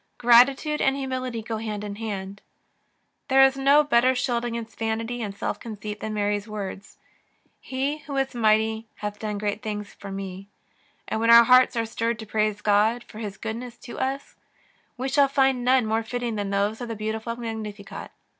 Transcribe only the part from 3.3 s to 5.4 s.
is no better shield against vanity and